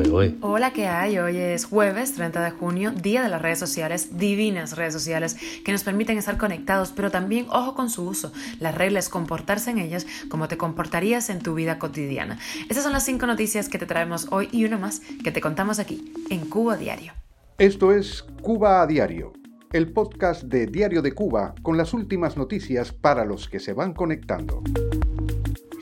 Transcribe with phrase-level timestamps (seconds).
[0.00, 0.36] ¿eh?
[0.42, 1.18] Hola, ¿qué hay?
[1.18, 5.72] Hoy es jueves 30 de junio, día de las redes sociales, divinas redes sociales que
[5.72, 8.32] nos permiten estar conectados, pero también ojo con su uso.
[8.60, 12.38] La regla es comportarse en ellas como te comportarías en tu vida cotidiana.
[12.68, 15.78] Estas son las cinco noticias que te traemos hoy y una más que te contamos
[15.78, 17.14] aquí, en Cuba Diario.
[17.58, 19.32] Esto es Cuba a Diario,
[19.72, 23.94] el podcast de Diario de Cuba con las últimas noticias para los que se van
[23.94, 24.62] conectando.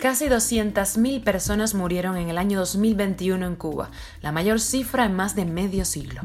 [0.04, 3.88] Casi 200.000 personas murieron en el año 2021 en Cuba,
[4.20, 6.20] la mayor cifra en más de medio siglo.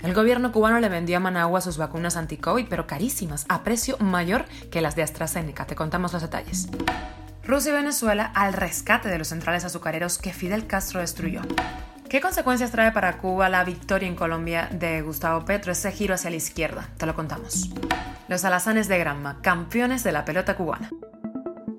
[0.00, 4.46] El gobierno cubano le vendió a Managua sus vacunas anti-COVID, pero carísimas, a precio mayor
[4.72, 5.64] que las de AstraZeneca.
[5.64, 6.66] Te contamos los detalles.
[7.44, 11.42] Rusia y Venezuela al rescate de los centrales azucareros que Fidel Castro destruyó.
[12.08, 16.30] ¿Qué consecuencias trae para Cuba la victoria en Colombia de Gustavo Petro, ese giro hacia
[16.30, 16.88] la izquierda?
[16.96, 17.70] Te lo contamos.
[18.26, 20.90] Los alazanes de Granma, campeones de la pelota cubana.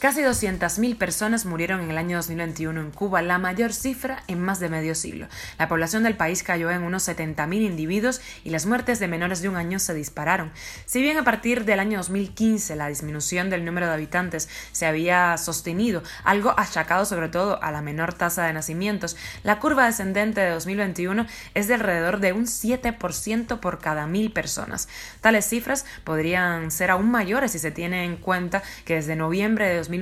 [0.00, 4.60] Casi 200.000 personas murieron en el año 2021 en Cuba, la mayor cifra en más
[4.60, 5.28] de medio siglo.
[5.58, 9.48] La población del país cayó en unos 70.000 individuos y las muertes de menores de
[9.48, 10.52] un año se dispararon.
[10.84, 15.38] Si bien a partir del año 2015 la disminución del número de habitantes se había
[15.38, 20.50] sostenido, algo achacado sobre todo a la menor tasa de nacimientos, la curva descendente de
[20.50, 24.86] 2021 es de alrededor de un 7% por cada mil personas.
[25.22, 29.78] Tales cifras podrían ser aún mayores si se tiene en cuenta que desde noviembre de
[29.78, 29.93] 2021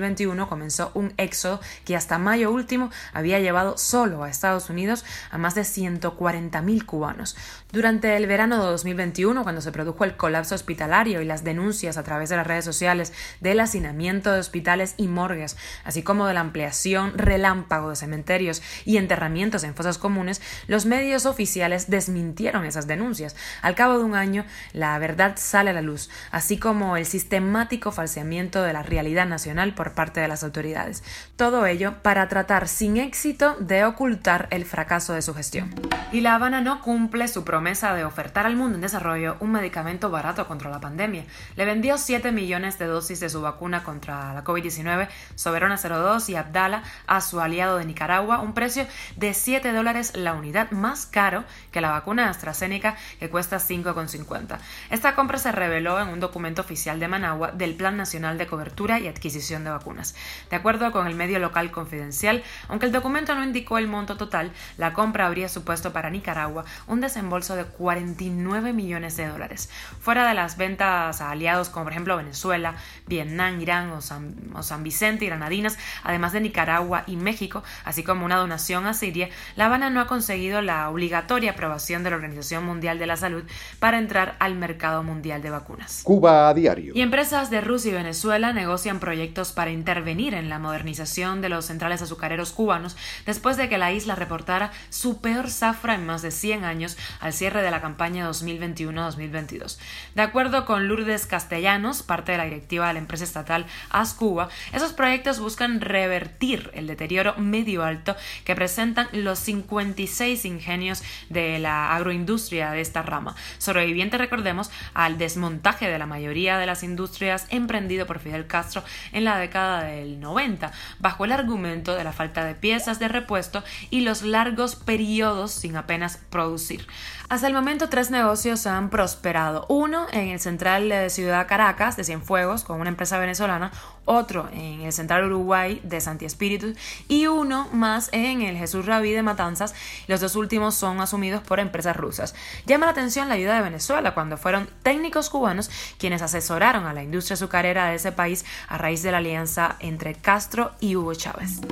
[0.48, 5.55] comenzó un éxodo que hasta mayo último había llevado solo a Estados Unidos a más
[5.55, 7.37] de 140.000 cubanos.
[7.73, 12.03] Durante el verano de 2021, cuando se produjo el colapso hospitalario y las denuncias a
[12.03, 16.41] través de las redes sociales del hacinamiento de hospitales y morgues, así como de la
[16.41, 23.37] ampliación relámpago de cementerios y enterramientos en fosas comunes, los medios oficiales desmintieron esas denuncias.
[23.63, 27.91] Al cabo de un año, la verdad sale a la luz, así como el sistemático
[27.91, 31.03] falseamiento de la realidad nacional por parte de las autoridades.
[31.37, 35.75] Todo ello para tratar sin éxito de ocultar el fracaso de su gestión.
[36.13, 40.11] Y La Habana no cumple su promesa de ofertar al mundo en desarrollo un medicamento
[40.11, 41.24] barato contra la pandemia.
[41.57, 46.36] Le vendió 7 millones de dosis de su vacuna contra la COVID-19, Soberana 02 y
[46.36, 48.86] Abdala, a su aliado de Nicaragua, un precio
[49.17, 54.58] de 7 dólares la unidad más caro que la vacuna AstraZeneca, que cuesta 5,50.
[54.91, 59.01] Esta compra se reveló en un documento oficial de Managua del Plan Nacional de Cobertura
[59.01, 60.14] y Adquisición de Vacunas.
[60.50, 64.52] De acuerdo con el medio local confidencial, aunque el documento no indicó el monto total,
[64.78, 69.70] la compra habría supuesto para Nicaragua un desembolso de 49 millones de dólares.
[70.00, 72.74] Fuera de las ventas a aliados como por ejemplo Venezuela,
[73.06, 78.02] Vietnam, Irán o San, o San Vicente y Granadinas, además de Nicaragua y México, así
[78.02, 82.17] como una donación a Siria, La Habana no ha conseguido la obligatoria aprobación de la
[82.17, 83.44] Organización Mundial de la Salud
[83.79, 86.02] para entrar al mercado mundial de vacunas.
[86.05, 86.92] Cuba a diario.
[86.94, 91.67] Y empresas de Rusia y Venezuela negocian proyectos para intervenir en la modernización de los
[91.67, 92.96] centrales azucareros cubanos
[93.27, 97.33] después de que la isla reportara su peor zafra en más de 100 años al
[97.33, 99.79] cierre de la campaña 2021-2022.
[100.14, 104.92] De acuerdo con Lourdes Castellanos, parte de la directiva de la empresa estatal Ascuba, esos
[104.92, 112.70] proyectos buscan revertir el deterioro medio alto que presentan los 56 ingenios de la agroindustria
[112.70, 118.18] de esta rama, sobreviviente, recordemos, al desmontaje de la mayoría de las industrias emprendido por
[118.18, 122.98] Fidel Castro en la década del 90, bajo el argumento de la falta de piezas
[122.98, 126.86] de repuesto y los largos periodos sin apenas producir.
[127.33, 129.65] Hasta el momento tres negocios han prosperado.
[129.70, 133.73] Uno en el central de Ciudad Caracas de Cienfuegos con una empresa venezolana,
[134.05, 136.75] otro en el central Uruguay de Santi Espíritu
[137.09, 139.75] y uno más en el Jesús Rabí de Matanzas.
[140.09, 142.35] Los dos últimos son asumidos por empresas rusas.
[142.67, 147.03] Llama la atención la ayuda de Venezuela cuando fueron técnicos cubanos quienes asesoraron a la
[147.03, 151.62] industria azucarera de ese país a raíz de la alianza entre Castro y Hugo Chávez.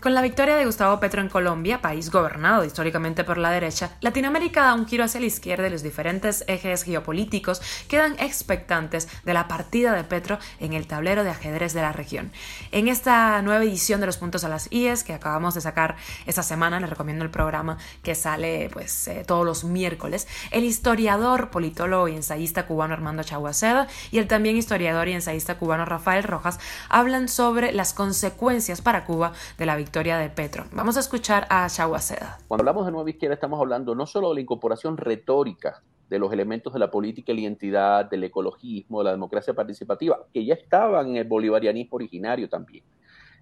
[0.00, 4.62] Con la victoria de Gustavo Petro en Colombia, país gobernado históricamente por la derecha, Latinoamérica
[4.62, 9.46] da un giro hacia la izquierda y los diferentes ejes geopolíticos quedan expectantes de la
[9.46, 12.32] partida de Petro en el tablero de ajedrez de la región.
[12.72, 16.42] En esta nueva edición de los puntos a las IES que acabamos de sacar esta
[16.42, 22.08] semana, les recomiendo el programa que sale pues eh, todos los miércoles, el historiador, politólogo
[22.08, 26.58] y ensayista cubano Armando Chaguaceda y el también historiador y ensayista cubano Rafael Rojas
[26.88, 30.64] hablan sobre las consecuencias para Cuba de la victoria de Petro.
[30.72, 32.38] Vamos a escuchar a Chaguaceda.
[32.46, 36.32] Cuando hablamos de nueva izquierda estamos hablando no solo de la incorporación retórica de los
[36.32, 41.08] elementos de la política la identidad, del ecologismo, de la democracia participativa, que ya estaban
[41.08, 42.84] en el bolivarianismo originario también,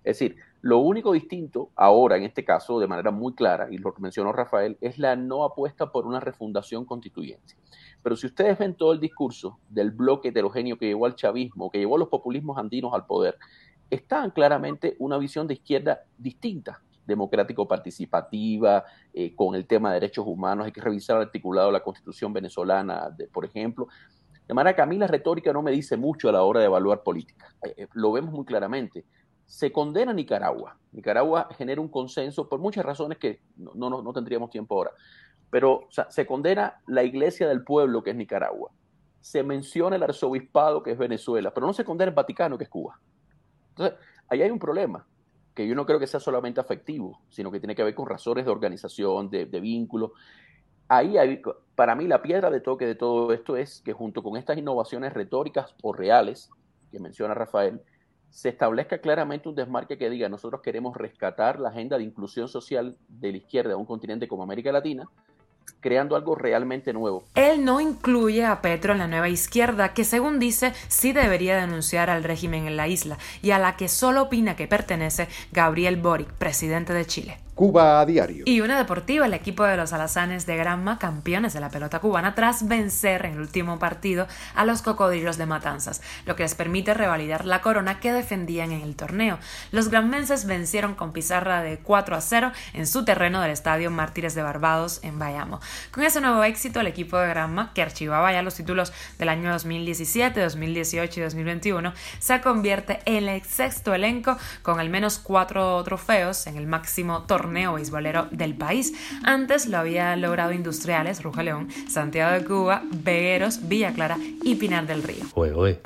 [0.05, 3.95] Es decir, lo único distinto ahora, en este caso, de manera muy clara, y lo
[3.99, 7.57] mencionó Rafael, es la no apuesta por una refundación constituyente.
[8.03, 11.79] Pero si ustedes ven todo el discurso del bloque heterogéneo que llevó al chavismo, que
[11.79, 13.37] llevó a los populismos andinos al poder,
[13.91, 20.67] está claramente una visión de izquierda distinta, democrático-participativa, eh, con el tema de derechos humanos,
[20.67, 23.89] hay que revisar el articulado de la constitución venezolana, por ejemplo.
[24.47, 26.67] De manera que a mí la retórica no me dice mucho a la hora de
[26.67, 27.55] evaluar política.
[27.63, 29.05] Eh, eh, lo vemos muy claramente.
[29.47, 30.79] Se condena a Nicaragua.
[30.93, 34.91] Nicaragua genera un consenso por muchas razones que no, no, no tendríamos tiempo ahora.
[35.51, 38.71] Pero se condena la iglesia del pueblo, que es Nicaragua.
[39.21, 42.71] Se menciona el arzobispado, que es Venezuela, pero no se condena el Vaticano, que es
[42.71, 43.01] Cuba.
[43.79, 43.99] Entonces,
[44.29, 45.07] ahí hay un problema,
[45.55, 48.45] que yo no creo que sea solamente afectivo, sino que tiene que ver con razones
[48.45, 50.15] de organización, de, de vínculo.
[50.89, 51.41] Ahí hay,
[51.75, 55.13] para mí, la piedra de toque de todo esto es que junto con estas innovaciones
[55.13, 56.51] retóricas o reales,
[56.91, 57.81] que menciona Rafael,
[58.31, 62.97] se establezca claramente un desmarque que diga nosotros queremos rescatar la agenda de inclusión social
[63.09, 65.09] de la izquierda de un continente como América Latina,
[65.81, 67.25] creando algo realmente nuevo.
[67.35, 72.11] Él no incluye a Petro en la nueva izquierda, que según dice sí debería denunciar
[72.11, 76.29] al régimen en la isla, y a la que solo opina que pertenece Gabriel Boric,
[76.33, 77.39] presidente de Chile.
[77.59, 78.45] Cuba a diario.
[78.47, 82.37] Y una deportiva, el equipo de los alazanes de Granma, campeones de la pelota cubana,
[82.37, 86.95] tras vencer en el último partido a los cocodrilos de Matanzas, lo que les permite
[86.95, 89.41] revalidar la corona que defendían en el torneo.
[89.73, 94.37] Los granmenses vencieron con pizarra de 4 a 0 en su terreno del estadio Mártires
[94.37, 95.59] de Barbados en Bayamo.
[95.91, 99.51] Con ese nuevo éxito, el equipo de Granma, que archivaba ya los títulos del año
[99.51, 106.47] 2017, 2018 y 2021, se convierte en el sexto elenco con al menos cuatro trofeos
[106.47, 108.93] en el máximo torneo torneo beisbolero del país.
[109.25, 114.87] Antes lo había logrado Industriales, Ruja León, Santiago de Cuba, Vegueros, Villa Clara y Pinar
[114.87, 115.25] del Río.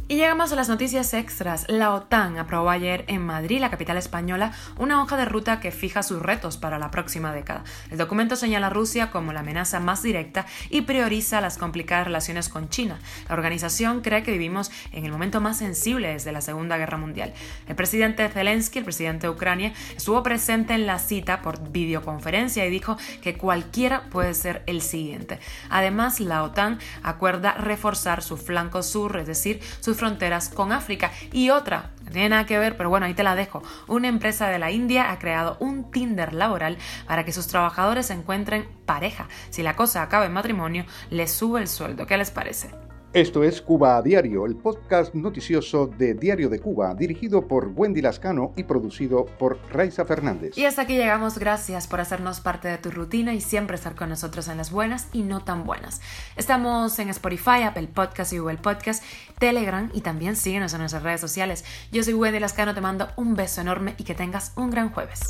[0.09, 1.67] Y llegamos a las noticias extras.
[1.69, 6.03] La OTAN aprobó ayer en Madrid, la capital española, una hoja de ruta que fija
[6.03, 7.63] sus retos para la próxima década.
[7.93, 12.49] El documento señala a Rusia como la amenaza más directa y prioriza las complicadas relaciones
[12.49, 12.99] con China.
[13.29, 17.33] La organización cree que vivimos en el momento más sensible desde la Segunda Guerra Mundial.
[17.69, 22.97] El presidente Zelensky, el presidente de Ucrania, estuvo presente en la cita videoconferencia y dijo
[23.23, 25.39] que cualquiera puede ser el siguiente.
[25.71, 31.11] Además, la OTAN acuerda reforzar su flanco sur, es decir, sus fronteras con África.
[31.33, 33.63] Y otra, no tiene nada que ver, pero bueno, ahí te la dejo.
[33.87, 38.69] Una empresa de la India ha creado un Tinder laboral para que sus trabajadores encuentren
[38.87, 39.29] pareja.
[39.51, 42.07] Si la cosa acaba en matrimonio, les sube el sueldo.
[42.07, 42.92] ¿Qué les parece?
[43.15, 48.01] Esto es Cuba a Diario, el podcast noticioso de Diario de Cuba, dirigido por Wendy
[48.01, 50.57] Lascano y producido por Raiza Fernández.
[50.57, 54.09] Y hasta aquí llegamos, gracias por hacernos parte de tu rutina y siempre estar con
[54.09, 56.01] nosotros en las buenas y no tan buenas.
[56.37, 59.05] Estamos en Spotify, Apple Podcast y Google Podcast,
[59.39, 61.67] Telegram y también síguenos en nuestras redes sociales.
[61.93, 65.21] Yo soy Wendy Lascano, te mando un beso enorme y que tengas un gran jueves.